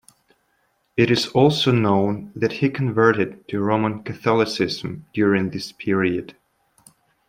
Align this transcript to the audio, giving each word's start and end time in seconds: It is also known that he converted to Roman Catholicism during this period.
It 0.97 1.11
is 1.11 1.27
also 1.27 1.71
known 1.71 2.31
that 2.35 2.53
he 2.53 2.69
converted 2.71 3.47
to 3.49 3.59
Roman 3.59 4.01
Catholicism 4.01 5.05
during 5.13 5.51
this 5.51 5.73
period. 5.73 6.35